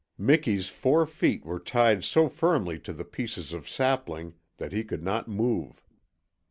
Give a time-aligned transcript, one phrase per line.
[0.17, 5.03] Miki's four feet were tied so firmly to the pieces of sapling that he could
[5.03, 5.85] not move.